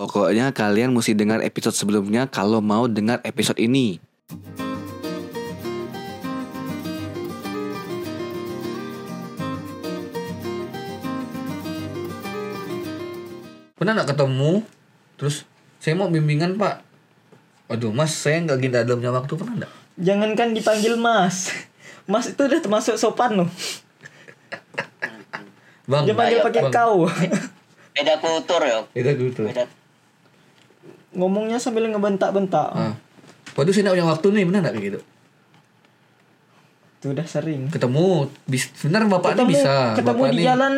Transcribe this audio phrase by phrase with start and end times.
[0.00, 4.00] Pokoknya kalian mesti dengar episode sebelumnya kalau mau dengar episode ini.
[13.76, 14.64] Pernah nggak ketemu?
[15.20, 15.44] Terus
[15.76, 16.80] saya mau bimbingan pak.
[17.68, 19.72] Waduh mas saya nggak gini dalamnya waktu pernah nggak?
[20.00, 21.52] Jangankan dipanggil Mas.
[22.08, 23.50] Mas itu udah termasuk sopan loh.
[25.84, 27.04] Bang, Dia panggil pakai kau.
[27.92, 29.44] beda kultur ya Itu gitu.
[29.44, 29.68] beda
[31.12, 32.70] Ngomongnya sambil ngebentak-bentak.
[32.70, 32.94] Ah.
[33.52, 35.00] Waduh saya nggak punya waktu nih, benar nggak kayak gitu?
[36.96, 37.62] Itu udah sering.
[37.68, 38.06] Ketemu,
[38.44, 39.74] bis, benar bapak ketemu ini bisa.
[39.94, 40.74] ketemu bapak di nih- jalan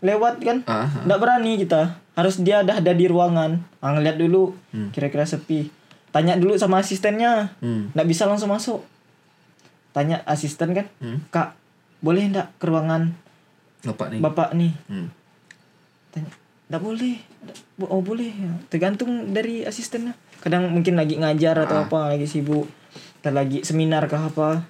[0.00, 0.58] lewat kan.
[0.64, 1.02] Ah, ah.
[1.02, 1.82] Nggak berani kita.
[2.12, 3.56] Harus dia dah ada di ruangan.
[3.80, 4.92] Ah, ngeliat dulu Hmm.
[4.92, 5.72] kira-kira sepi.
[6.10, 7.56] Tanya dulu sama asistennya.
[7.58, 7.88] Hmm.
[7.90, 8.84] Nggak bisa langsung masuk.
[9.90, 10.86] Tanya asisten kan.
[10.98, 11.24] Hmm.
[11.28, 11.56] Kak,
[11.98, 13.16] boleh ndak ke ruangan
[13.82, 14.20] Bapak nih.
[14.20, 14.72] bapak nih?
[14.86, 15.08] Hmm.
[16.10, 16.28] Tanya.
[16.72, 17.20] Nggak boleh.
[17.84, 18.32] Oh boleh.
[18.32, 20.16] Ya, Tergantung dari asistennya.
[20.40, 21.84] Kadang mungkin lagi ngajar atau Ah.
[21.84, 22.64] apa, lagi sibuk.
[23.20, 24.64] Atau lagi seminar kah apa.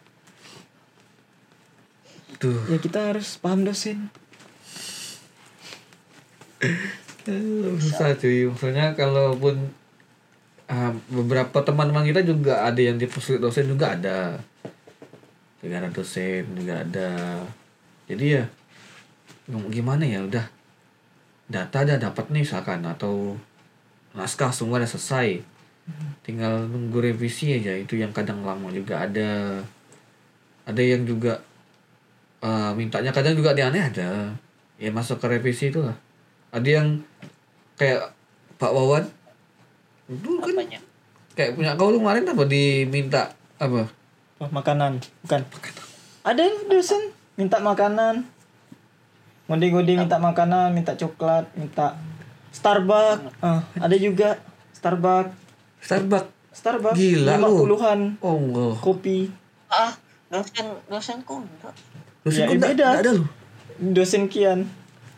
[2.43, 2.59] Tuh.
[2.67, 4.11] Ya kita harus paham dosen.
[7.79, 9.71] susah cuy maksudnya kalaupun
[10.67, 14.43] ah, beberapa teman-teman kita juga ada yang di pos dosen juga ada
[15.63, 17.39] ada dosen juga ada
[18.11, 18.45] jadi ya
[19.71, 20.62] gimana ya udah
[21.51, 23.39] data udah dapat nih misalkan atau
[24.13, 25.43] naskah semua udah selesai.
[26.23, 29.63] Tinggal nunggu revisi aja itu yang kadang lama juga ada.
[30.63, 31.43] Ada yang juga
[32.43, 34.31] eh, mintanya kadang juga dia aneh ada.
[34.79, 35.95] Ya masuk ke revisi itu lah
[36.53, 37.01] ada yang
[37.81, 38.13] kayak
[38.61, 39.09] Pak Wawan
[40.13, 40.81] itu kan apanya?
[41.33, 43.89] kayak punya kau tuh kemarin apa diminta apa?
[44.37, 45.41] Oh, makanan, bukan.
[46.27, 48.29] Ada dosen minta makanan.
[49.45, 51.99] Ngode-ngode minta makanan, minta coklat, minta
[52.51, 53.27] Starbucks.
[53.39, 54.39] Ah, ada juga
[54.73, 55.33] Starbucks.
[55.81, 57.59] Starbucks Starbucks Gila lima lu.
[57.59, 59.25] puluhan oh enggak kopi.
[59.67, 59.89] ah
[60.29, 61.73] dosen dosenku enggak
[62.23, 62.89] dosen Ya, kok enggak beda.
[62.99, 63.29] ada loh
[63.83, 64.69] Dosen kian.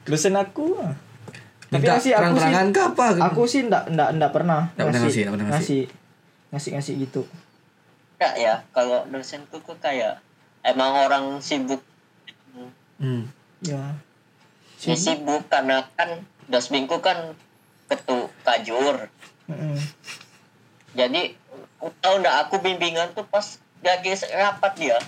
[0.04, 0.78] Dosen aku.
[0.78, 0.94] ah.
[1.66, 4.86] Tapi minta sih aku sih terang-terangan ke apa aku sih ndak ndak ndak pernah Nggak
[4.86, 5.82] pernah ngasih, nggak pernah ngasih.
[5.82, 5.82] ngasih
[6.48, 7.22] ngasih ngasih gitu.
[8.14, 10.22] enggak ya kalau dosenku tuh kayak
[10.62, 11.82] emang orang sibuk
[12.96, 13.26] hmm.
[13.60, 13.80] Ya.
[14.84, 17.32] Ya sibuk karena kan dosbingku kan
[17.88, 19.08] ketu kajur.
[20.94, 21.36] Jadi
[22.00, 24.98] tahu nggak aku bimbingan tuh pas lagi rapat dia.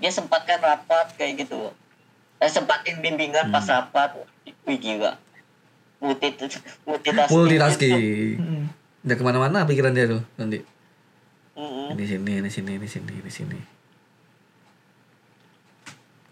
[0.00, 1.70] Dia sempatkan rapat kayak gitu.
[2.40, 4.16] Eh, sempatin bimbingan pas rapat.
[4.64, 5.18] Wih gila.
[6.00, 6.32] Multi
[6.88, 7.36] multitasking.
[7.36, 8.36] Multitasking.
[8.40, 8.64] Mm-mm.
[9.00, 10.60] udah ke mana-mana pikiran dia tuh nanti
[11.56, 11.96] Mm-mm.
[11.96, 13.60] ini sini ini sini ini sini ini sini.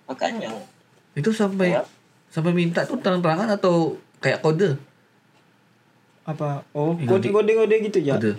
[0.09, 0.53] Makanya.
[1.13, 1.85] Itu sampai Ya.
[2.29, 4.77] Sampai minta tuh terang-terangan atau kayak kode?
[6.23, 6.61] Apa?
[6.71, 8.15] Oh, Iya, kode di- kode kode gitu ya.
[8.15, 8.37] kode.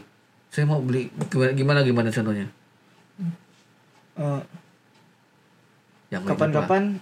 [0.50, 2.48] Saya mau beli gimana gimana, gimana contohnya?
[4.16, 4.42] Eh,
[6.10, 6.98] yang kapan-kapan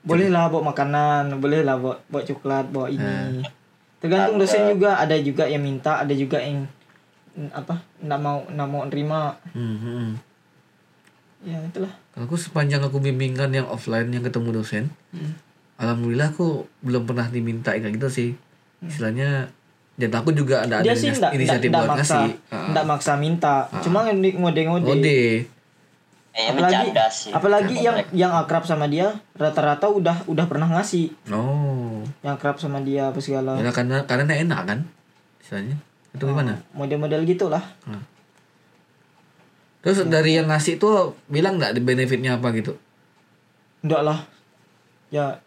[0.00, 2.96] boleh lah bawa makanan boleh lah bawa, bawa coklat bawa Eh.
[2.96, 3.44] ini
[3.98, 4.96] tergantung dosen juga.
[4.96, 6.64] Ada juga yang minta ada juga yang
[7.32, 9.36] mm, apa nggak mau nggak mau nerima.
[9.52, 10.16] Hmm,
[11.42, 11.92] ya itulah.
[12.10, 15.36] Kalau aku sepanjang aku bimbingan yang offline yang ketemu dosen, Hmm.
[15.80, 16.48] Alhamdulillah aku
[16.80, 18.30] belum pernah diminta kayak gitu sih.
[18.80, 19.48] Istilahnya
[19.96, 22.30] dan aku juga ada dia ada sih inisiatif buat maksa ngasih.
[22.72, 25.20] Nggak maksa minta cuma ngode ngode ngode Ode.
[26.30, 32.00] eh, apalagi sih apalagi yang yang akrab sama dia rata-rata udah udah pernah ngasih Oh.
[32.22, 34.78] yang akrab sama dia apa segala Ya karena karena enak kan.
[35.40, 35.76] Istilahnya.
[36.10, 36.64] Itu gimana?
[36.72, 37.60] model-model gitulah
[39.80, 42.76] Terus dari yang ngasih tuh bilang nggak di benefitnya apa gitu?
[43.80, 44.18] enggak lah
[45.08, 45.40] ya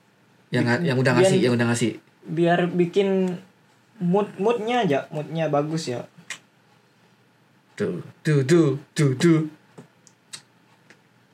[0.54, 1.92] Yang nga- yang udah Biar- ngasih, yang udah ngasih.
[2.24, 3.10] biar bikin
[3.98, 6.06] mood moodnya aja moodnya bagus ya
[7.74, 9.50] Tuh, tuh, tuh, tuh, tuh.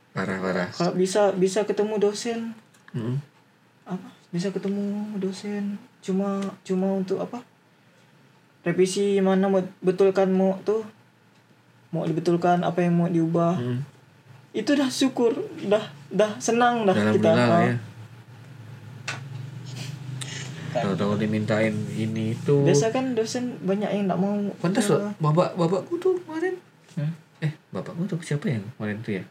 [0.10, 0.68] Parah, parah.
[0.70, 2.56] kalau bisa bisa ketemu dosen
[2.90, 3.22] Mm.
[3.86, 7.46] apa bisa ketemu dosen cuma cuma untuk apa
[8.62, 10.82] revisi mana mau betulkan mau tuh
[11.90, 13.80] mau dibetulkan apa yang mau diubah Mm.
[14.52, 17.62] itu dah syukur dah dah senang dah kita Ah.
[17.64, 17.76] ya.
[20.70, 22.66] Tahu-tahu dimintain ini itu.
[22.66, 26.56] biasa kan dosen banyak yang nggak mau Pantas loh, bapak bapakku tuh kemarin.
[26.96, 27.12] Hmm?
[27.42, 29.24] Eh, bapakku tuh siapa yang kemarin tuh ya?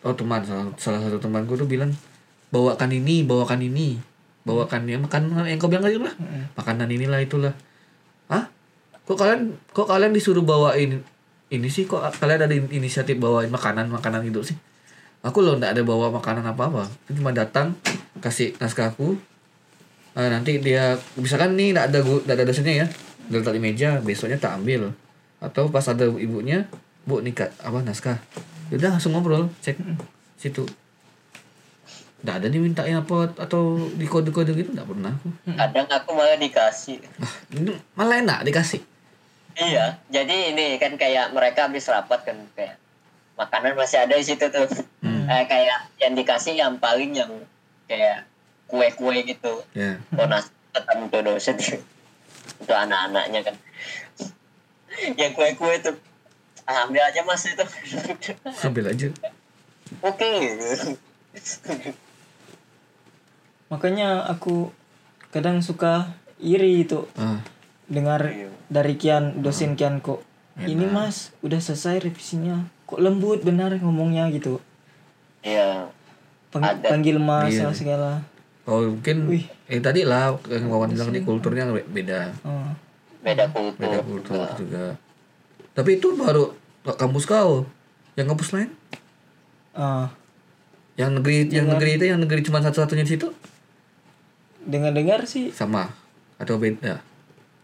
[0.00, 1.92] Oh teman, salah, salah satu temanku tuh bilang
[2.48, 4.00] bawakan ini, bawakan ini,
[4.48, 6.56] bawakan ya makan yang kau bilang tadi lah, Mm-mm.
[6.56, 7.52] makanan inilah itulah.
[8.32, 8.48] Hah?
[9.04, 11.04] Kok kalian, kok kalian disuruh bawain
[11.52, 11.84] ini sih?
[11.84, 14.56] Kok kalian ada in- inisiatif bawain makanan makanan itu sih?
[15.20, 16.82] Aku loh nggak ada bawa makanan apa apa,
[17.12, 17.76] cuma datang
[18.24, 19.20] kasih naskahku.
[20.10, 22.86] Ah, nanti dia misalkan nih nggak ada gu- nggak ada dosennya ya,
[23.26, 24.90] diletak di meja besoknya tak ambil.
[25.38, 26.66] Atau pas ada ibunya
[27.02, 28.18] bu nih Kak, apa naskah?
[28.70, 29.78] Udah langsung ngobrol cek
[30.36, 30.66] situ.
[32.20, 35.28] Nggak ada dimintain apa atau di kode-kode gitu nggak pernah aku.
[35.56, 37.00] kadang aku malah dikasih?
[37.16, 38.82] Ah, ini malah enak dikasih.
[39.58, 42.78] iya jadi ini kan kayak mereka habis rapat kan kayak
[43.34, 44.68] makanan masih ada di situ tuh.
[45.00, 45.26] Hmm.
[45.26, 47.32] Eh, kayak yang dikasih yang paling yang
[47.86, 48.29] kayak
[48.70, 49.52] kue-kue gitu.
[49.72, 49.98] Ya.
[50.08, 51.56] bonus tertentu dosen
[52.56, 53.56] untuk anak-anaknya kan.
[55.14, 55.96] Yang kue-kue tuh.
[56.62, 57.64] Ah, ambil aja mas itu.
[58.62, 59.08] Ambil aja.
[60.00, 60.30] oke.
[63.68, 64.70] Makanya aku
[65.30, 67.06] kadang suka iri itu.
[67.14, 67.42] Ah,
[67.86, 68.50] dengar Iya.
[68.68, 70.22] dari kian dosen kian kok
[70.56, 70.92] ini Enak.
[70.92, 72.66] mas udah selesai revisinya.
[72.86, 74.58] Kok lembut benar ngomongnya gitu.
[75.40, 75.90] Iya.
[76.50, 76.86] Pang- Ada.
[76.88, 77.70] panggil mas Iya.
[77.70, 78.22] segala
[78.70, 79.44] Oh mungkin Wih.
[79.66, 82.30] eh tadi lah yang Wawan bilang di kulturnya beda.
[82.44, 82.70] oh.
[83.20, 84.54] beda kultur Beda kultur juga.
[84.54, 84.84] juga.
[85.74, 86.54] Tapi itu baru
[86.88, 87.66] kampus kau.
[88.14, 88.70] Yang kampus lain?
[89.70, 90.06] Ah,
[90.94, 93.28] Yang negeri yang negeri itu yang negeri cuma satu-satunya di situ
[94.60, 95.88] dengar-dengar sih sama
[96.36, 97.00] atau beda?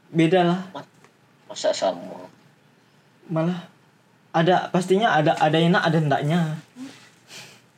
[0.09, 0.61] beda lah
[1.45, 2.25] masa sama
[3.27, 3.69] malah
[4.31, 6.41] ada pastinya ada ada enak ada endaknya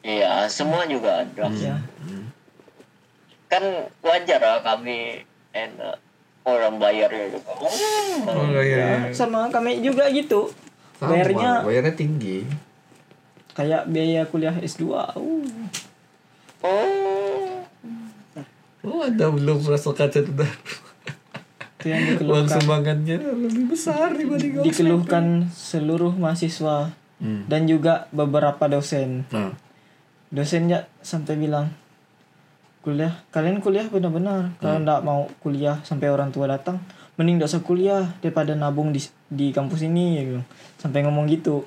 [0.01, 1.75] iya semua juga ada ya
[3.49, 3.65] kan
[4.01, 5.97] wajar lah kami enak
[6.45, 7.53] orang bayarnya juga
[8.25, 9.09] Oh iya.
[9.09, 10.53] Ya, sama kami juga gitu
[10.95, 12.45] Sama, bayarnya bayarnya tinggi.
[13.53, 15.11] kayak biaya kuliah S2 uh.
[16.61, 17.53] oh
[18.81, 20.33] Oh ada belum merasa kaca itu
[21.81, 27.51] yang Uang dikeluhkan sumbangannya lebih besar dibanding dikeluhkan seluruh mahasiswa Hmm.
[27.51, 29.51] dan juga beberapa dosen Nah,
[30.31, 31.75] dosennya sampai bilang
[32.81, 36.79] kuliah kalian kuliah benar-benar kalau nggak mau kuliah sampai orang tua datang
[37.15, 40.47] mending nggak usah kuliah daripada nabung di di kampus ini ya bilang.
[40.77, 41.67] sampai ngomong gitu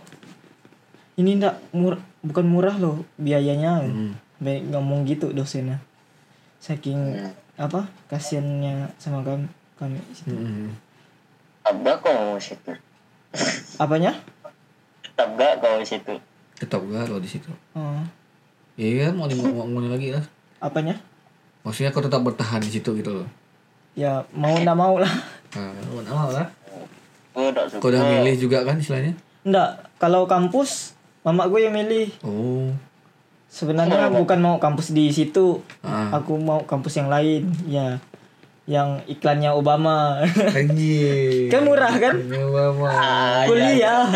[1.15, 4.11] ini ndak mur bukan murah loh biayanya hmm.
[4.37, 5.83] sampai ngomong gitu dosennya
[6.57, 7.33] saking Hmm.
[7.59, 10.71] apa kasiannya sama kami kami Hmm.
[11.61, 12.73] tabrak kau situ
[13.77, 14.15] apanya
[15.13, 16.15] tabrak kau situ
[16.53, 17.49] Tetap gak kalau di situ.
[17.73, 18.05] oh,
[18.77, 20.21] Iya mau di- mau ngomongin lagi lah.
[20.61, 20.95] Apanya
[21.61, 23.27] Maksudnya kau tetap bertahan di situ gitu loh.
[23.91, 25.11] ya mau ndak mau lah
[25.51, 26.47] Nah, mau nggak mau lah.
[27.67, 29.13] suka Kau udah milih juga kan istilahnya?
[29.41, 32.71] ndak kalau kampus mama gue yang milih Oh.
[33.45, 36.07] Sebenarnya bukan mau kampus di situ, Ah.
[36.13, 37.99] aku mau kampus yang lain, ya,
[38.63, 40.23] yang iklannya Obama.
[40.55, 41.51] Anjir.
[41.51, 42.15] kan murah kan?
[42.15, 42.87] Ya, mama.
[42.87, 44.07] Ah, Kuliah.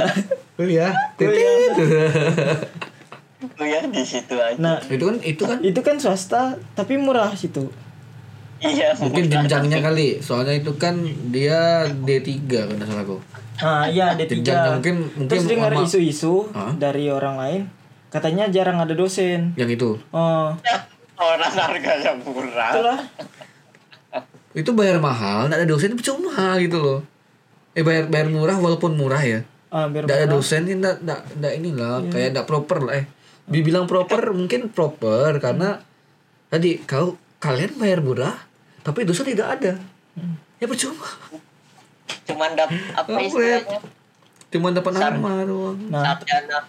[0.56, 0.92] Kuliah.
[1.20, 1.76] Kuliah.
[3.66, 7.66] kuliah di situ aja Nah, itu kan itu kan itu kan swasta, tapi murah situ.
[8.56, 10.18] iya mungkin jenjangnya kali.
[10.20, 10.96] Soalnya itu kan
[11.28, 13.18] dia D3 kan salah aku.
[13.58, 14.76] Ah, iya ada Jenjangnya tiga.
[14.76, 16.72] mungkin mungkin Terus dengar isu-isu Hah?
[16.76, 17.62] dari orang lain,
[18.08, 19.52] katanya jarang ada dosen.
[19.56, 19.98] yang itu.
[20.12, 20.54] Oh,
[21.16, 23.00] orang harganya murah itulah.
[24.54, 27.00] Itu bayar mahal, nggak ada dosen itu cuma gitu loh.
[27.74, 29.44] Eh bayar bayar murah walaupun murah ya.
[29.68, 33.06] Ah, biar ada dosen sih nggak nggak nggak inilah kayak nggak proper lah eh.
[33.46, 35.82] Dibilang proper mungkin proper karena
[36.50, 38.36] tadi kau kalian bayar murah
[38.82, 39.74] tapi dosen tidak ada.
[40.62, 41.10] Ya percuma.
[42.26, 43.26] cuman dapat apa ya?
[43.30, 43.80] istilahnya
[44.50, 45.78] Cuma dapat nama doang.
[45.90, 46.64] Nah, sarjana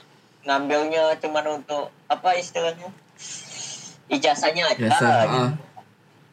[0.47, 2.89] ngambilnya cuman untuk apa istilahnya
[4.07, 5.07] ijazahnya aja Biasa.
[5.07, 5.39] gitu.
[5.39, 5.51] ah.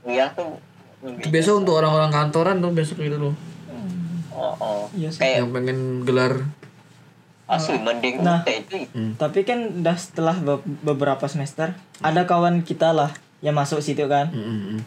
[0.06, 0.58] kuliah tuh
[1.04, 3.36] Itu biasa untuk orang-orang kantoran tuh besok gitu loh.
[4.32, 4.84] oh, oh.
[4.96, 5.20] Iya sih.
[5.20, 6.34] kayak Yang pengen gelar
[7.48, 8.42] asli mending Nah.
[8.48, 8.88] Itu
[9.20, 13.12] tapi kan udah setelah be- beberapa semester, ada kawan kita lah
[13.44, 14.32] yang masuk situ kan.
[14.32, 14.82] Mm, mm, mm.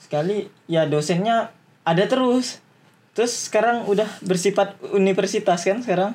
[0.00, 2.62] sekali ya dosennya ada terus.
[3.10, 6.14] Terus sekarang udah bersifat universitas kan sekarang?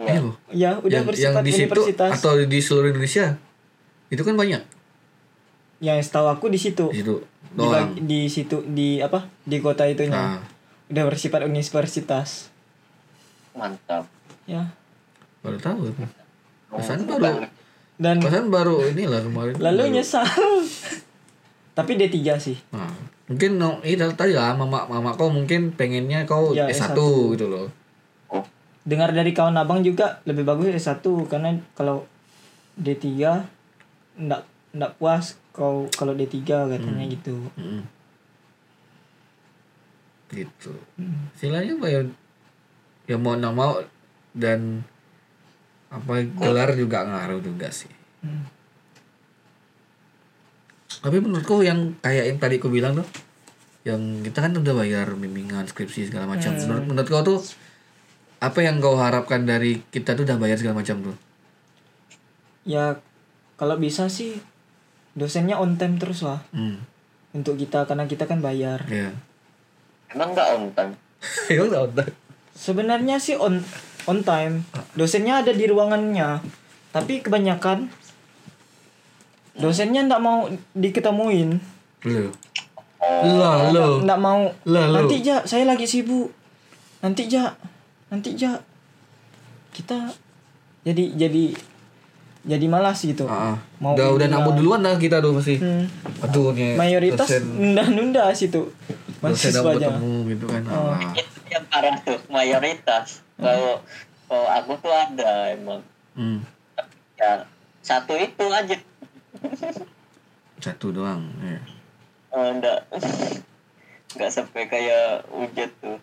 [0.00, 0.36] Iya loh.
[0.50, 2.10] ya udah yang, yang bersifat di situ universitas.
[2.18, 3.38] atau di seluruh Indonesia?
[4.10, 4.62] Itu kan banyak.
[5.78, 6.90] Yang setahu aku di situ.
[6.90, 7.90] Di situ di, doang.
[7.98, 9.26] di situ di apa?
[9.42, 10.38] Di kota itunya.
[10.38, 10.42] Nah,
[10.90, 12.50] udah bersifat universitas
[13.52, 14.04] mantap
[14.44, 14.62] ya
[15.40, 15.90] baru tahu.
[16.68, 17.42] Perasaan Oh, baru
[17.96, 19.54] dan perasaan baru inilah kemarin.
[19.56, 20.22] lalu Baru- nyesal
[21.76, 22.90] tapi D3 sih Nah,
[23.26, 26.98] mungkin no, ini tadi lah mama mama kau mungkin pengennya kau Ya, S1, S1.
[27.32, 27.66] gitu loh.
[28.80, 32.08] dengar dari kawan abang juga lebih bagus S1 karena kalau
[32.76, 33.06] D3
[34.16, 37.82] ndak ndak puas kau kalau D3 katanya gitu Mm.
[40.30, 40.70] Gitu.
[41.34, 42.00] Istilahnya apa ya?
[43.10, 43.82] Ya mau nggak mau
[44.38, 44.86] dan
[45.90, 47.90] apa gelar juga ngaruh juga sih.
[48.22, 48.46] Hmm.
[51.02, 53.08] Tapi menurutku yang kayak yang tadi aku bilang tuh
[53.82, 56.68] yang kita kan udah bayar bimbingan skripsi segala macam Hmm.
[56.68, 57.40] menurut menurut kau tuh
[58.40, 61.16] apa yang kau harapkan dari kita tuh udah bayar segala macam tuh
[62.68, 63.00] ya
[63.56, 64.36] kalau bisa sih
[65.16, 66.76] dosennya on time terus lah hmm.
[67.32, 69.16] untuk kita karena kita kan bayar ya
[70.10, 70.92] Emang nggak on time?
[71.52, 72.08] Emang nggak udah
[72.60, 73.64] sebenarnya sih on
[74.04, 74.68] on time.
[74.92, 76.44] Dosennya ada di ruangannya.
[76.92, 77.88] Tapi kebanyakan
[79.56, 80.44] dosennya ndak mau
[80.76, 81.56] diketemuin.
[82.04, 82.28] Lo
[83.24, 84.52] lah lo ndak mau.
[84.68, 85.00] Lah, lo.
[85.00, 86.28] nanti ja saya lagi sibuk.
[87.00, 87.56] Nanti ja
[88.12, 88.60] nanti ja
[89.72, 90.12] kita
[90.84, 91.56] jadi jadi
[92.44, 93.24] jadi malas gitu.
[93.24, 95.56] Ah, Mau udah udah nambah duluan dah kita tuh pasti.
[95.56, 95.88] Hmm.
[96.20, 98.68] aduh nih mayoritas nunda-nunda situ
[99.20, 100.92] dosen udah mahasiswanya ketemu gitu kan Oh.
[100.96, 101.12] ah.
[101.12, 103.06] Itu yang parah tuh mayoritas.
[103.36, 103.72] Kalau
[104.30, 105.80] kalau aku tuh ada emang
[106.16, 106.40] hmm.
[107.20, 107.44] ya
[107.84, 108.76] satu itu aja.
[110.60, 111.60] satu doang ya.
[112.30, 112.84] Oh, enggak.
[114.14, 115.98] Enggak sampai kayak ujat tuh.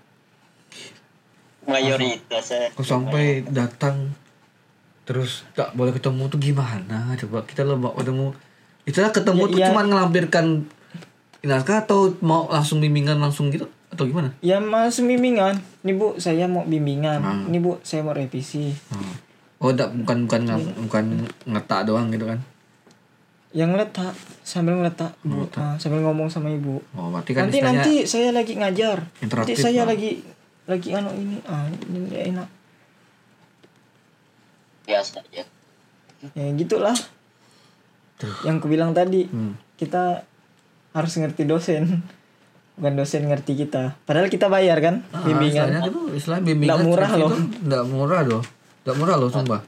[1.68, 2.68] Mayoritas ya.
[2.74, 4.16] Kok sampai datang
[5.08, 8.36] terus tak boleh ketemu tuh gimana coba kita lo mau ketemu
[8.84, 9.68] itulah ketemu Ya, tuh iya.
[9.72, 10.46] cuma ngelampirkan
[11.42, 13.68] naskah atau mau langsung bimbingan langsung gitu?
[13.88, 14.34] Atau gimana?
[14.40, 15.58] Ya mas bimbingan.
[15.82, 17.20] Nih bu saya mau bimbingan.
[17.20, 17.48] Hmm.
[17.48, 18.74] nih bu saya mau revisi.
[18.90, 19.14] Hmm.
[19.58, 21.06] oh enggak bukan bukan ngel- bukan
[21.46, 22.40] ngetak doang gitu kan?
[23.52, 24.14] Yang letak
[24.44, 25.50] sambil ngeletak bu.
[25.56, 26.78] Ah, sambil ngomong sama ibu.
[26.94, 29.02] Oh berarti kan nanti nanti saya lagi ngajar.
[29.20, 30.22] Nanti saya lagi
[30.68, 31.38] lagi anu ini.
[31.44, 32.48] Ah ini enak.
[34.84, 35.44] Biasa aja.
[36.34, 36.46] ya.
[36.54, 36.96] Gitulah.
[38.18, 38.34] Tuh.
[38.42, 39.54] yang kubilang tadi Hmm.
[39.78, 40.26] kita
[40.98, 42.02] harus ngerti dosen.
[42.74, 43.98] Bukan dosen ngerti kita.
[44.06, 45.02] Padahal kita bayar kan?
[45.10, 45.70] Ah, bimbingan.
[45.70, 47.30] istilahnya itu istilahnya bimbingan Nggak murah loh.
[47.30, 48.42] itu nggak murah loh.
[48.82, 49.62] Nggak murah loh sumpah.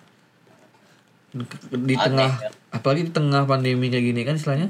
[1.70, 2.50] Di tengah ya.
[2.70, 4.70] apalagi di tengah pandemi kayak gini kan istilahnya.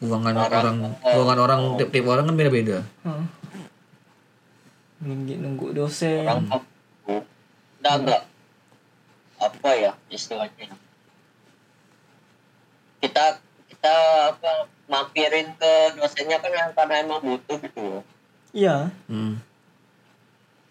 [0.00, 0.76] Uangan Orang- orang
[1.16, 3.24] uangan orang tiap tiap orang kan beda beda Heeh.
[5.00, 6.24] nunggu nunggu dosen.
[6.24, 7.14] Orang aku
[7.80, 8.22] enggak enggak
[9.38, 10.72] apa ya istilahnya.
[13.00, 13.36] Kita
[13.84, 17.80] kita apa mampirin ke dosennya kan yang karena emang butuh gitu.
[17.84, 18.02] Loh.
[18.56, 18.88] iya.
[19.12, 19.36] Hmm.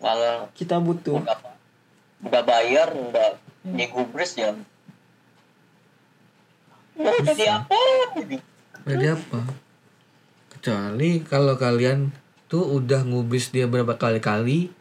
[0.02, 1.22] Malah kita butuh.
[1.22, 1.38] udah
[2.26, 4.58] udah bayar udah digubris ya.
[6.98, 7.78] Mau jadi apa?
[8.90, 9.42] Jadi apa?
[10.58, 12.10] Kecuali kalau kalian
[12.50, 14.74] tuh udah ngubis dia berapa kali-kali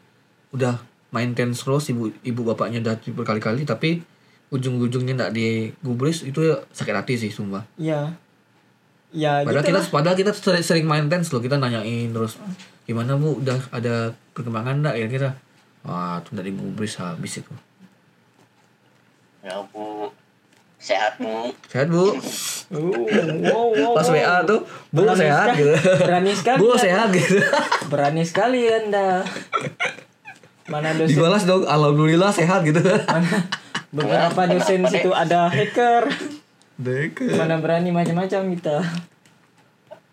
[0.49, 0.81] udah
[1.13, 4.01] maintenance terus ibu ibu bapaknya udah berkali-kali tapi
[4.49, 7.69] ujung-ujungnya nggak digubris itu ya sakit hati sih sumpah.
[7.77, 8.22] Iya
[9.13, 12.35] ya Padahal gitu kita lah padahal kita sering, sering maintenance loh, kita nanyain terus
[12.83, 13.93] gimana bu, udah ada
[14.33, 15.29] perkembangan enggak ya kita?
[15.81, 17.53] Wah, tuh dari gubris habis itu.
[19.39, 20.07] ya bu
[20.77, 22.09] sehat bu Sehat bu,
[22.73, 22.89] Oh,
[23.39, 24.15] wow, wow, pas wow.
[24.15, 25.73] WA tuh, bu Berani sehat sekali- gitu.
[25.99, 26.79] berani sekali Bu Anda.
[26.79, 27.37] sehat gitu.
[27.91, 29.07] berani sekali anda
[30.65, 32.79] mana dosen Dibalas dong, alhamdulillah sehat gitu.
[32.81, 33.45] mana
[33.89, 36.07] beberapa dosen situ ada hacker
[36.73, 37.21] Dek.
[37.37, 38.77] mana berani macam-macam kita.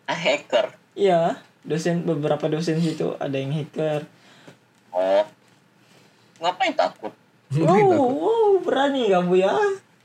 [0.05, 0.77] Ah hacker.
[0.93, 4.05] Iya dosen beberapa dosen situ ada yang hacker.
[4.91, 5.25] Oh.
[6.41, 7.13] Ngapain takut?
[7.53, 9.53] Wow, wow berani kamu ya?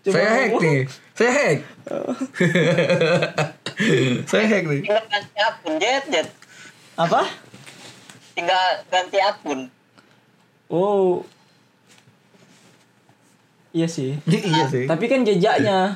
[0.05, 0.79] Coba Saya hack kamu- nih,
[1.15, 1.59] saya hack.
[4.29, 4.81] saya hack nih.
[4.83, 6.27] tinggal ganti akun jet jet
[6.95, 7.21] apa?
[8.35, 9.59] Tinggal ganti akun.
[10.67, 11.23] Oh
[13.71, 14.19] iya sih.
[14.29, 14.85] Iya sih.
[14.85, 15.95] tapi kan jejaknya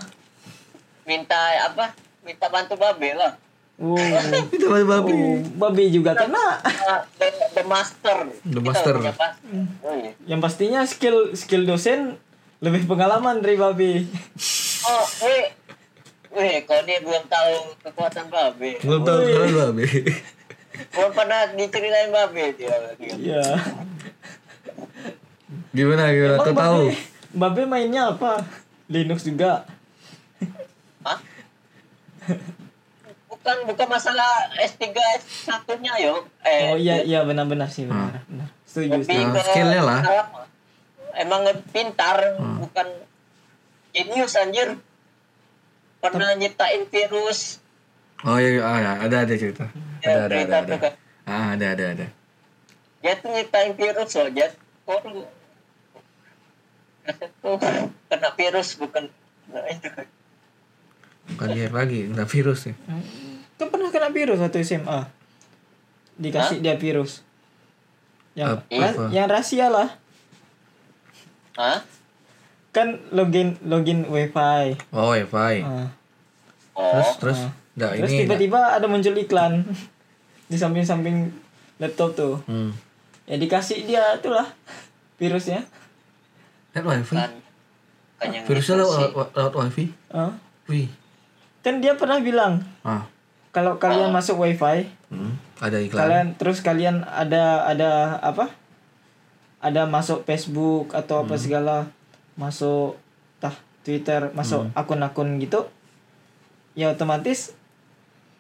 [1.10, 1.34] minta
[1.66, 1.90] apa
[2.22, 3.34] minta bantu babe lah
[3.76, 3.98] wow
[4.54, 5.12] Itu babi babi.
[5.12, 8.94] oh, babi juga kena Ah, the, the master The Kita master.
[8.96, 9.40] punya pas-
[9.82, 10.12] oh, iya.
[10.26, 12.22] yang pastinya skill skill dosen
[12.60, 14.06] lebih pengalaman dari babi
[14.84, 15.46] oh weh
[16.30, 19.88] weh kau ini belum tahu kekuatan babe Belum tahu kan babi.
[20.94, 23.44] belum pernah diceritain babe dia dia iya
[25.70, 26.36] Gimana gimana?
[26.36, 26.82] Emang Kau tahu?
[27.32, 28.42] babe babe mainnya apa
[28.86, 29.66] Linux juga?
[33.30, 38.50] Bukan bukan masalah S3 S1 nya yo eh oh iya iya benar-benar sih benar benar
[38.66, 39.02] setuju.
[39.02, 40.02] Nah, skillnya lah.
[41.16, 42.62] emang pintar Hmm.
[42.62, 42.88] bukan
[43.92, 44.78] jenius anjir
[46.00, 47.60] pernah nyiptain virus
[48.20, 49.64] Oh iya, ah, ya, ada ada cerita.
[50.04, 50.68] Ya, Ada ada ada cerita ada.
[50.68, 50.94] tuh kan.
[51.24, 52.08] Ah, ada ada ada.
[53.00, 54.48] dia tuh nyiptain virus loh dia
[57.40, 57.56] tuh
[58.06, 59.08] kena virus bukan
[59.48, 59.88] nah, itu
[61.30, 62.74] Bukan dia lagi, enggak virus ya.
[63.56, 65.00] kan pernah kena virus waktu SMA
[66.16, 67.24] dikasih dia virus
[68.34, 68.72] yang Apa?
[68.72, 70.00] ra- yang rahasia lah
[71.54, 71.84] Hah?
[72.70, 75.60] kan login login wifi Oh, wifi.
[75.60, 75.88] Oh
[76.74, 77.52] Terus terus Ah.
[77.74, 78.20] enggak terus ini.
[78.24, 79.64] tiba-tiba ada muncul iklan
[80.50, 81.28] di samping-samping
[81.78, 82.72] laptop tuh Hmm.
[83.26, 84.48] ya dikasih dia itulah
[85.16, 85.68] virusnya
[86.72, 87.12] Net wifi.
[87.14, 87.32] kan
[88.18, 89.86] kan Virusnya lewat, lewat wifi.
[90.10, 90.32] Hah?
[90.66, 90.88] Wih.
[91.70, 93.06] Kan dia pernah bilang Ah.
[93.54, 95.38] kalau kalian masuk wifi Hmm.
[95.58, 96.02] Ada iklan.
[96.02, 98.50] kalian terus kalian ada ada apa
[99.60, 101.90] ada masuk Facebook atau apa segala
[102.34, 102.98] masuk
[103.38, 105.66] tah Twitter masuk akun-akun gitu
[106.74, 107.54] ya otomatis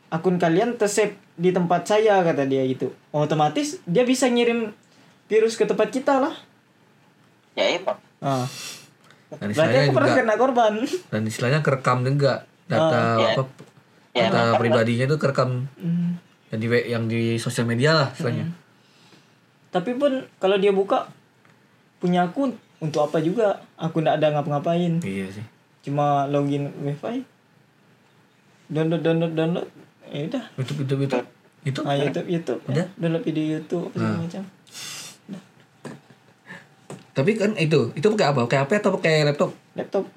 [0.08, 4.74] akun kalian tersave di tempat saya kata dia gitu otomatis dia bisa ngirim
[5.26, 6.34] virus ke tempat kita lah
[7.54, 8.46] ya iya pak ah.
[9.30, 10.74] Dan berarti istilahnya aku pernah kena korban
[11.10, 13.28] dan istilahnya kerekam juga data Iya.
[13.34, 13.44] apa
[14.10, 14.60] Ya, data makanya.
[14.60, 16.18] pribadinya itu kerekam Hmm.
[16.50, 18.46] yang di yang di sosial media lah istilahnya.
[19.70, 21.06] tapi pun kalau dia buka
[21.98, 25.46] punya akun untuk apa juga aku ndak ada ngapa-ngapain Iya sih.
[25.82, 27.22] cuma login wifi
[28.68, 29.68] download download download
[30.08, 31.26] ya udah YouTube YouTube YouTube.
[31.62, 32.82] Itu ah YouTube YouTube Udah?
[32.82, 32.86] ya.
[32.96, 34.22] download video YouTube apa segala Nah.
[34.22, 34.44] macam
[37.10, 38.48] Tapi kan itu, itu pakai apa?
[38.48, 39.52] Pakai HP atau pakai laptop?
[39.76, 40.08] laptop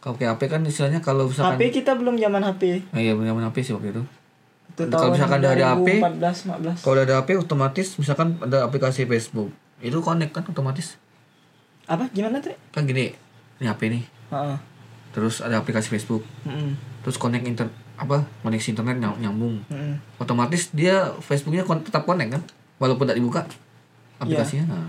[0.00, 3.36] Kalau pakai HP kan istilahnya kalau misalkan HP kita belum zaman HP Ah, iya benar
[3.44, 4.02] HP sih waktu itu.
[4.72, 8.64] itu Kalau misalkan udah ada HP, 2014 15 Kalau udah ada HP otomatis misalkan ada
[8.64, 10.96] aplikasi Facebook, itu connect kan otomatis.
[11.84, 13.12] apa gimana tuh Kan gini,
[13.58, 14.04] ini HP nih.
[14.30, 14.56] Heeh.
[15.10, 16.78] Terus ada aplikasi Facebook, Mm-mm.
[17.02, 18.24] terus connect inter apa?
[18.40, 19.58] Koneksi internet nyam- nyambung.
[19.66, 19.98] Mm-mm.
[20.16, 22.42] Otomatis dia Facebooknya kon- tetap connect kan?
[22.78, 23.40] Walaupun tidak dibuka
[24.16, 24.64] aplikasinya.
[24.66, 24.88] Nah.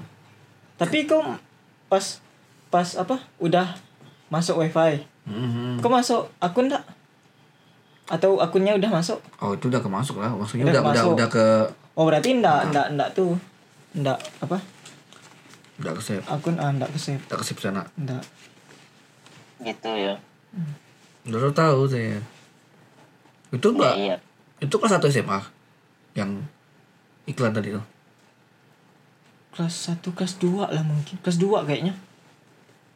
[0.78, 1.20] tapi kau
[1.86, 2.22] pas
[2.70, 3.76] pas apa udah
[4.32, 5.04] masuk wifi.
[5.22, 5.78] Mhm.
[5.84, 6.82] kau masuk akun enggak
[8.10, 9.22] atau akunnya udah masuk?
[9.38, 11.14] Oh itu udah kemasuk lah, maksudnya Udah udah udah kemasuk.
[11.16, 11.46] udah ke
[11.94, 13.32] oh berarti enggak enggak enggak tuh
[13.94, 14.58] enggak apa?
[15.78, 17.24] Udah ke save, akun ah enggak ke save.
[17.30, 17.84] Udah ke save sana.
[18.00, 18.24] enggak
[19.62, 20.16] gitu ya.
[21.30, 22.18] Udah tahu saya.
[23.54, 24.16] Itu ya mbak, iya.
[24.58, 25.38] itu kelas satu SMA
[26.18, 26.42] yang
[27.30, 27.86] iklan tadi tuh.
[29.52, 31.20] kelas 1 kelas 2 lah mungkin.
[31.20, 31.92] Kelas 2 kayaknya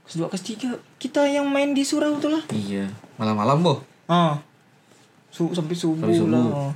[0.06, 0.44] kelas 2 kelas
[0.78, 3.78] 3 kita yang main di surau tuh lah Iya, malam-malam boh.
[4.06, 4.38] ah
[5.28, 6.32] Su sampai subuh, Sampai subuh.
[6.32, 6.72] lah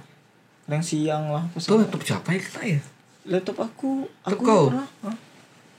[0.65, 1.81] kadang siang lah apa segala.
[1.81, 2.79] laptop siapa ya kita ya?
[3.27, 4.63] laptop aku aku kau?
[4.69, 5.17] pernah ah,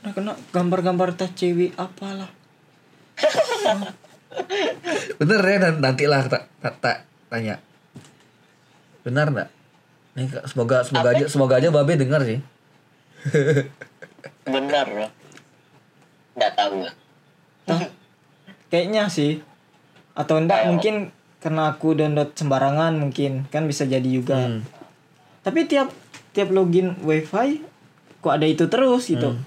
[0.00, 2.30] pernah kena gambar-gambar tas cewek apalah
[5.16, 7.58] Bener ya dan nanti lah tak tak tak tanya.
[9.02, 9.48] Benar nggak?
[10.12, 12.38] Nih semoga semoga aja semoga aja babe dengar sih.
[14.46, 15.08] benar ya
[16.32, 16.90] nggak tahu ya
[18.70, 19.42] kayaknya sih.
[20.14, 20.74] Atau enggak Ayo.
[20.74, 20.94] mungkin
[21.40, 24.46] karena aku download sembarangan mungkin kan bisa jadi juga.
[24.46, 24.62] Hmm.
[25.40, 25.88] tapi tiap
[26.36, 27.64] tiap login wifi
[28.20, 29.40] kok ada itu terus gitu?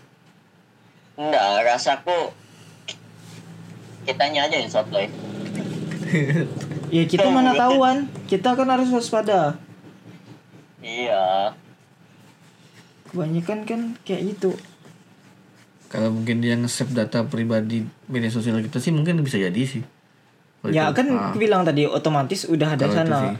[1.14, 2.34] Nggak rasaku
[4.04, 5.06] kitanya aja yang sotoy
[6.96, 8.10] ya kita mana tahuan.
[8.30, 9.58] Kita kan harus waspada.
[10.82, 11.54] Iya.
[13.10, 14.58] Kebanyakan kan kayak gitu
[15.93, 19.86] Kalau mungkin dia nge-save data pribadi media sosial kita sih mungkin bisa jadi sih.
[20.65, 20.97] Kalau ya itu.
[20.97, 23.38] kan Ah, aku bilang tadi otomatis udah ada Kalau itu sana.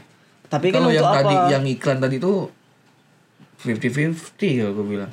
[0.54, 1.18] tapi kan kalau untuk yang apa?
[1.26, 2.54] tadi yang iklan tadi tuh
[3.66, 5.12] 50-50 kalau gue bilang.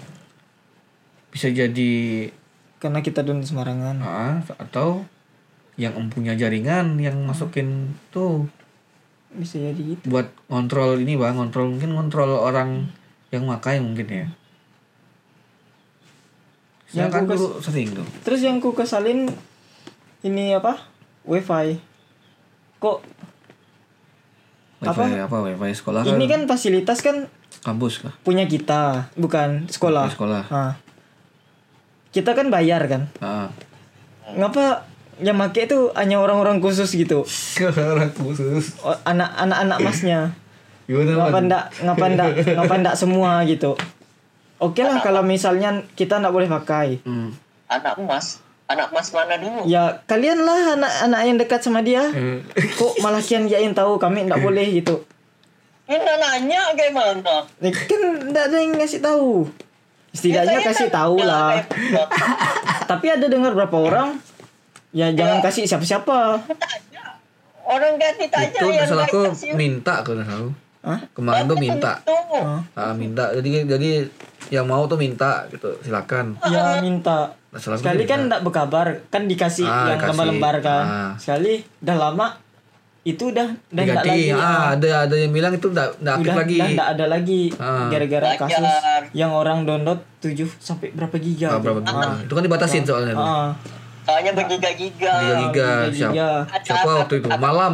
[1.33, 1.93] Bisa jadi
[2.77, 3.97] karena kita download sembarangan.
[4.05, 5.09] Ah, atau
[5.81, 8.53] yang empunya jaringan yang masukin tuh.
[9.33, 10.13] Bisa jadi gitu.
[10.13, 12.93] Buat kontrol ini bang kontrol mungkin kontrol orang
[13.33, 14.29] yang makai mungkin ya
[16.91, 17.89] Yang kan kes- dulu sering.
[17.95, 19.31] Tuh terus yang ku kesalin
[20.21, 20.79] ini apa?
[21.23, 21.79] Wifi.
[22.81, 22.99] Kok
[24.81, 27.29] wifi apa, wifi sekolah ini kan, kan fasilitas kan
[27.61, 28.17] kampus kah?
[28.25, 30.09] punya kita bukan sekolah.
[30.09, 30.43] Sekolah.
[30.49, 30.73] Ah.
[32.11, 33.13] kita kan bayar kan?
[33.21, 33.53] Ah
[34.31, 34.87] ngapa
[35.21, 37.27] yang make itu hanya orang-orang khusus gitu?
[37.93, 38.79] Orang khusus.
[38.81, 40.21] O- anak-anak anak masnya.
[40.89, 43.77] Gimana ngapa ndak ngapa ndak ngapa ndak semua gitu
[44.61, 47.01] oke lah kalau misalnya kita ndak boleh pakai.
[47.03, 47.33] Hmm.
[47.67, 48.39] anak emas.
[48.67, 49.63] Anak emas mana dulu?
[49.65, 52.07] Ya kalian lah anak-anak yang dekat sama dia.
[52.07, 52.39] Eh,
[52.71, 55.03] kok malah kian yain tahu kami ndak boleh gitu.
[55.85, 57.43] Ini nanya gimana?
[57.59, 59.51] Ya, kan ndak ada yang ngasih tahu.
[60.11, 61.51] Setidaknya Ya, kasih tak- tahu ya, lah.
[61.57, 62.11] kayak-
[62.91, 64.19] tapi ada dengar berapa orang
[64.91, 66.43] ya jangan kasih siapa-siapa.
[66.47, 67.05] Tanya.
[67.63, 69.55] Orang gak ditanya itu yang aku nggak kasih.
[69.55, 70.47] minta udah tahu
[70.81, 71.01] Hah?
[71.13, 72.17] kemarin tuh minta Tuh.
[72.33, 72.61] Ah.
[72.75, 73.91] ah, minta jadi jadi
[74.49, 78.09] yang mau tuh minta gitu silakan ya minta Nah, sekali minta.
[78.09, 81.13] kan ndak berkabar kan dikasih Ah, yang lembar-lembar kan Ah.
[81.17, 82.27] sekali udah lama
[83.03, 86.37] itu udah udah diganti lagi ah ada ada yang bilang itu nggak nggak aktif udah
[86.39, 87.89] lagi udah ada lagi Ah.
[87.89, 88.41] gara-gara Belajar.
[88.47, 88.73] kasus
[89.13, 92.09] yang orang download 7 sampai berapa giga Ah, berapa giga?
[92.21, 93.27] itu kan dibatasin soalnya tuh.
[93.27, 93.51] Ah,
[94.03, 95.13] soalnya bergiga-giga giga
[95.43, 95.91] giga giga.
[95.91, 96.31] siapa giga.
[96.63, 97.73] siapa waktu itu malam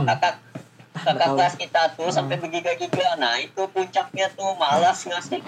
[0.98, 5.40] kakak kelas kita tuh sampai bergiga-giga nah itu puncaknya tuh malas ngasih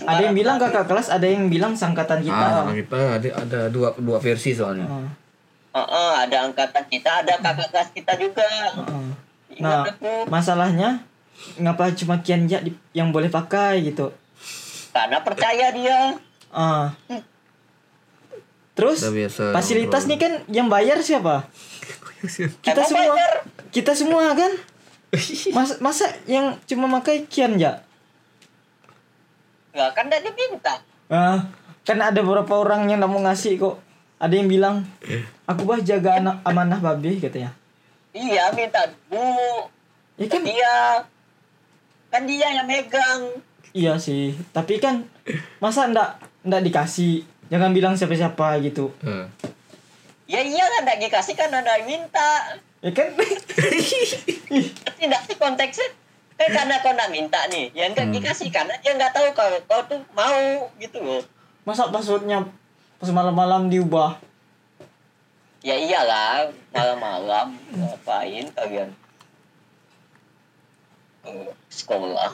[0.00, 2.46] Ada yang bilang kakak kelas, ada yang bilang sangkatan kita.
[2.62, 4.86] Ah, kita ada ada dua dua versi soalnya.
[4.86, 5.04] Ah,
[5.76, 8.46] Heeh, ada angkatan kita ada kakak kelas kita juga.
[9.50, 11.02] Ingat Nah, aku masalahnya
[11.56, 14.14] ngapa cuma Kianja yang boleh pakai gitu.
[14.88, 16.16] karena percaya dia
[16.48, 16.94] Ah.
[18.72, 20.10] Terus Udah biasa fasilitas ngobrol.
[20.10, 21.44] nih kan yang bayar siapa?
[22.62, 23.04] Kita Emang semua.
[23.10, 23.32] bayar?
[23.68, 24.52] Kita semua kan?
[25.56, 27.80] Mas, masa yang cuma pakai Kianja?
[29.68, 30.74] nggak kan udah diminta
[31.08, 31.38] Ah,
[31.86, 33.80] kan ada beberapa orang yang nggak mau ngasih kok.
[34.18, 34.76] Ada yang bilang,
[35.46, 37.54] aku bah jaga anak amanah babi katanya.
[38.12, 39.70] iya minta dulu
[40.18, 40.42] Ya kan?
[40.42, 40.74] dia
[42.10, 43.40] kan dia yang megang
[43.72, 44.34] Iya sih.
[44.50, 45.06] Tapi kan
[45.62, 47.22] masa ndak ndak dikasih?
[47.48, 48.92] Jangan bilang siapa-siapa gitu.
[49.00, 49.24] Eh.
[50.28, 53.10] ya iya kan nggak dikasih kan yang minta Ya kan?
[54.98, 55.88] tidak sih konteksnya
[56.38, 59.82] kan karena kau nggak minta nih yang nggak dikasih karena dia nggak tahu kalau kau
[59.90, 61.18] tuh mau gitu loh
[61.66, 62.46] masa passwordnya
[63.02, 64.14] pas malam-malam diubah?
[65.66, 68.90] ya iyalah malam-malam ngapain kalian
[71.28, 72.32] Eh, sekolah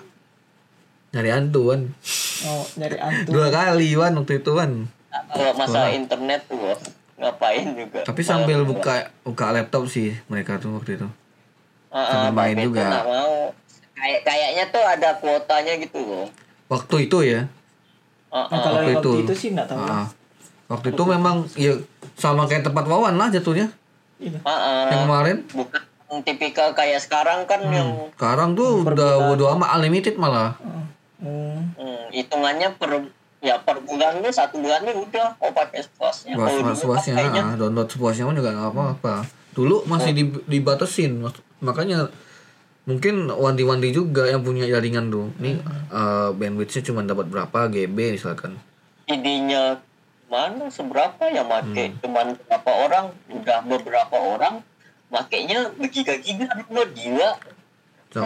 [1.14, 1.80] Nyari hantu kan.
[2.50, 3.38] Oh, nyari antu.
[3.38, 4.90] Dua kali Wan waktu itu kan.
[5.30, 6.74] kalau masalah internet tuh loh,
[7.14, 11.08] ngapain juga Tapi sambil buka buka laptop sih mereka tuh waktu itu.
[11.94, 12.88] Ah, ah, sambil main Babe tuh juga.
[13.06, 13.34] mau
[13.94, 16.26] kayak kayaknya tuh ada kuotanya gitu loh
[16.66, 17.40] Waktu itu ya.
[18.34, 18.58] Nah, ah.
[18.58, 19.10] kalau waktu itu.
[19.22, 19.78] itu sih nggak tahu.
[19.78, 20.08] Ah.
[20.66, 21.76] Waktu itu memang ya
[22.18, 23.70] sama kayak tempat Wawan lah jatuhnya.
[24.18, 24.40] Iya.
[24.42, 24.84] Ah, ah.
[24.90, 25.36] Yang kemarin.
[25.54, 25.82] bukan
[26.22, 30.54] tipikal kayak sekarang kan yang Sekarang tuh udah bodo amat unlimited malah.
[31.24, 31.56] Oh.
[31.78, 33.08] hmm, hitungannya per
[33.44, 36.80] ya per bulan lu satu bulan nih udah oh pakai sepuasnya Puas Kalau puas dulu
[36.80, 39.14] kan puasnya, kayaknya ah, download sepuasnya pun juga nggak apa-apa.
[39.52, 42.08] Dulu masih di, dibatasin, Mas- makanya
[42.84, 45.28] mungkin wanti-wanti juga yang punya jaringan tuh.
[45.38, 48.56] Ini eh, bandwidthnya cuma dapat berapa GB misalkan.
[49.04, 49.76] idenya
[50.26, 52.00] mana seberapa ya make Hmm.
[52.00, 54.64] cuman berapa orang udah beberapa orang
[55.06, 57.36] makainya bergiga-giga download gila
[58.08, 58.24] So,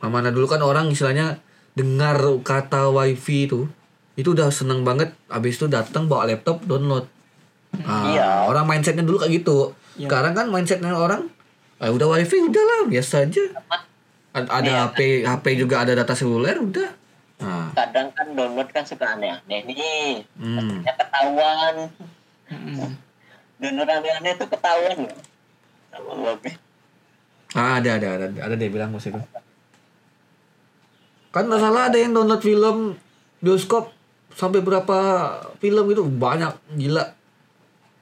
[0.00, 3.66] mana dulu kan orang istilahnya dengar kata wifi itu
[4.14, 7.06] itu udah seneng banget habis itu datang bawa laptop download
[7.80, 8.28] Ah, Iya.
[8.44, 10.10] orang mindsetnya dulu kayak gitu Iya.
[10.10, 11.30] sekarang kan mindsetnya orang
[11.78, 13.44] ah, udah wifi udahlah biasa aja
[14.30, 14.82] Ad- ada Iya.
[14.88, 16.90] HP HP juga ada data seluler udah
[17.38, 20.82] nah, kadang kan download kan suka aneh-aneh nih hmm.
[20.84, 21.74] ketahuan
[22.50, 22.90] Mm-mm.
[23.56, 24.98] download aneh-aneh tuh ketahuan.
[27.50, 29.18] Ah, ada ada ada ada dia bilang mas itu
[31.30, 32.98] kan nggak salah ada yang download film
[33.38, 33.90] bioskop
[34.34, 34.98] sampai berapa
[35.58, 37.04] film gitu banyak gila.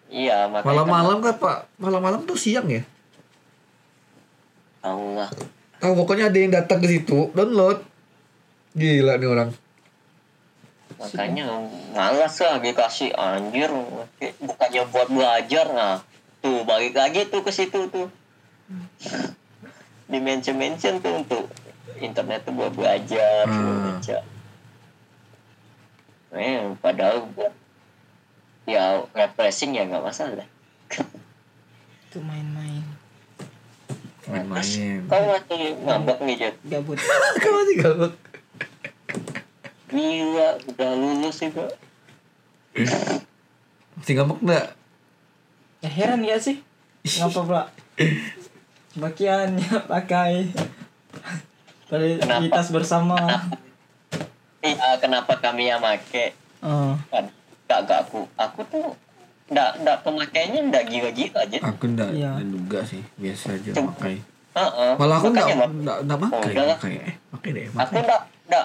[0.08, 1.58] Iya malam-malam kan pak?
[1.76, 2.80] Malam-malam tuh siang ya?
[2.80, 2.96] Kan,
[4.78, 5.30] tahu lah
[5.78, 7.82] tahu pokoknya ada yang datang ke situ download.
[8.78, 9.50] Gila nih orang.
[10.98, 11.46] Makanya
[11.94, 13.70] malas lah dikasih anjir
[14.42, 16.02] bukannya buat belajar nah.
[16.38, 18.08] Tuh balik lagi tuh ke situ tuh.
[20.08, 21.44] Di mention tuh untuk
[21.98, 23.98] internet tuh buat belajar Hmm.
[23.98, 24.37] baca
[26.30, 27.52] eh padahal buat
[28.64, 30.44] ya refreshing ya nggak masalah
[32.08, 32.84] Itu main-main.
[34.28, 36.98] main-main kau masih ngambek nih Jod Gabut.
[37.40, 38.12] kamu masih gabut
[39.88, 41.64] gila udah lulus juga
[43.96, 44.66] masih ngambek enggak
[45.78, 46.58] Ya heran ya sih.
[47.22, 47.62] Ngapa pula?
[48.98, 50.50] Bagiannya pakai
[51.86, 53.14] Kualitas bersama.
[54.70, 56.34] Iya kenapa kami yang make?
[56.58, 56.92] Oh.
[57.08, 57.24] kan
[57.64, 58.26] gak gak aku.
[58.34, 58.92] Aku tuh
[59.48, 61.58] ndak ndak pemakainya ndak gila-gila aja.
[61.64, 62.36] Aku enggak Iya.
[62.36, 64.16] enggak juga sih biasa aja Cuma- pakai
[64.50, 64.92] Heeh.
[64.94, 68.20] malah aku enggak Mak, enggak enggak pakai Oh, pakai eh pakai deh aku pakai ndak
[68.44, 68.64] ndak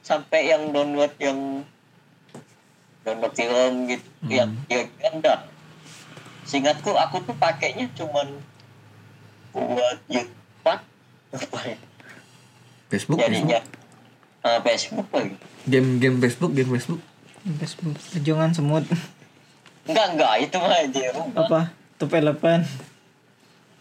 [0.00, 1.38] sampai yang download yang
[3.02, 4.06] download film gitu.
[4.22, 4.30] Hmm.
[4.30, 5.38] yang ya enggak
[6.44, 8.28] seingatku aku tuh pakainya cuman
[9.50, 11.76] buat YouTube apa ya
[12.88, 13.83] Facebook jadinya Facebook
[14.44, 17.00] eh, Facebook lagi game game Facebook game Facebook
[17.56, 17.92] Facebook.
[18.10, 18.84] Perjuangan semut.
[19.84, 21.02] enggak enggak itu mah aja
[21.34, 21.60] Apa?
[21.94, 22.64] Top 11.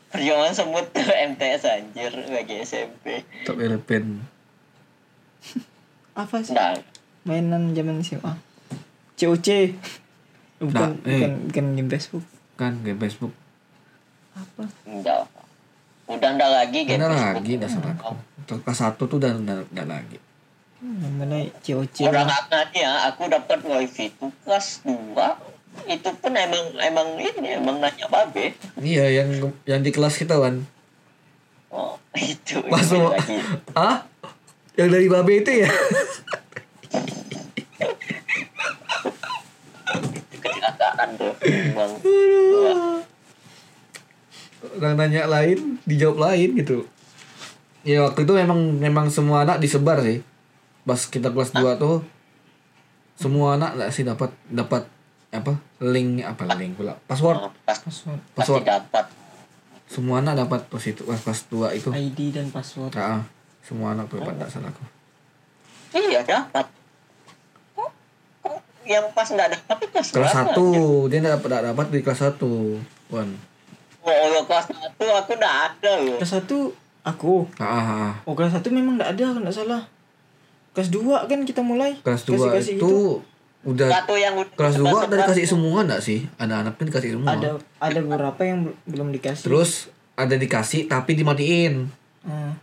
[0.10, 4.20] perjuangan semut tuh MTS anjir lagi SMP top eleven
[6.14, 6.52] Apa sih?
[6.52, 6.84] enggak
[7.24, 8.36] Mainan zaman SMA.
[9.16, 9.48] COC.
[10.60, 11.12] Bukan, Nah, eh.
[11.18, 12.26] bukan, bukan game Facebook.
[12.54, 13.34] kan game Facebook
[14.34, 14.64] Apa?
[14.84, 15.24] enggak
[16.06, 18.18] udah enggak lagi game Udah Facebook lagi udah salah Oh.
[18.46, 20.18] kelas satu tuh udah udah, udah lagi
[20.84, 22.04] Mana COC.
[22.04, 25.16] Orang anak ya, aku dapat wifi itu kelas 2
[25.86, 29.26] itu pun emang emang ini emang nanya babe iya yang
[29.64, 30.62] yang di kelas kita kan
[31.68, 32.62] Oh, itu.
[32.64, 33.42] Pas itu mau- lagi.
[33.74, 34.06] ah
[34.76, 35.70] yang dari babe itu ya
[40.36, 41.34] Kecelakaan tuh.
[41.74, 41.94] Bang.
[44.74, 46.88] orang nanya lain dijawab lain gitu
[47.82, 50.24] ya waktu itu memang memang semua anak disebar sih
[50.84, 52.04] pas kita kelas 2 tuh
[53.14, 54.84] semua anak nggak sih dapat dapat
[55.30, 59.06] apa link apa link pula password Oh, pas password password dapat.
[59.86, 63.22] semua anak dapat pas itu pas kelas 2 itu ID dan password Ah, ah.
[63.60, 64.84] semua anak tuh dapat nggak salah aku
[65.94, 66.66] Iya dapat.
[67.72, 67.92] Kok,
[68.42, 70.58] kok yang pas nggak dapat kelas kelas berapa?
[70.58, 72.42] 1 dia nggak dapat nggak dapat di kelas 1
[73.10, 73.30] Wan
[74.04, 76.18] Oh, kelas satu aku nggak ada loh.
[76.20, 76.58] kelas satu
[77.02, 78.14] aku ah, ah, ah.
[78.24, 79.82] oh kelas satu memang nggak ada nggak salah
[80.74, 81.96] kelas dua kan kita mulai.
[82.00, 83.22] Kelas 2 Kasih-kasih itu gitu.
[83.64, 86.20] udah Satu yang kelas 2 sebelas- udah dikasih semua enggak sih?
[86.36, 87.30] Anak-anak kan dikasih semua.
[87.32, 89.46] Ada ada beberapa yang bel- belum dikasih.
[89.46, 89.72] Terus
[90.14, 91.88] ada dikasih tapi dimatiin.
[92.24, 92.56] Hmm.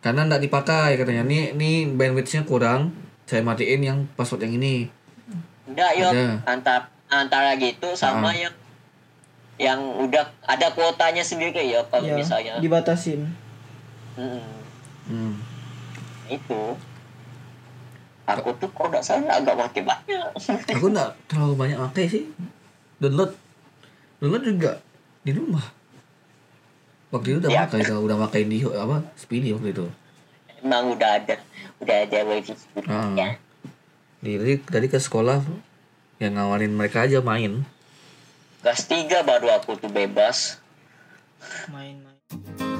[0.00, 1.22] karena nggak dipakai katanya.
[1.22, 2.90] Nih nih bandwidthnya kurang
[3.22, 4.90] saya matiin yang password yang ini.
[5.64, 6.10] Enggak yuk.
[6.10, 6.42] Ada.
[6.44, 8.34] antara antara gitu sama Ah.
[8.34, 8.54] yang
[9.56, 12.58] yang udah ada kuotanya sendiri ya kalau ya misalnya.
[12.58, 13.30] dibatasin.
[14.12, 14.42] Mm,
[15.06, 15.32] hmm.
[16.28, 16.60] itu
[18.24, 20.22] aku tuh kalau nggak salah agak makin banyak.
[20.74, 22.24] Aku nggak terlalu banyak pakai sih.
[22.96, 23.34] Download.
[24.18, 24.72] Download juga
[25.22, 25.64] di rumah.
[27.10, 27.68] Waktu itu udah Ya.
[27.68, 29.84] pakai udah pakai di apa speedy waktu itu.
[30.62, 31.34] Emang udah ada
[31.78, 32.54] udah ada wifi
[32.86, 33.12] Ah.
[33.12, 33.30] ya.
[34.22, 35.42] Jadi tadi ke sekolah
[36.16, 37.66] yang ngawarin mereka aja main.
[38.62, 40.62] Kelas tiga baru aku tuh bebas.
[41.68, 42.71] Main-main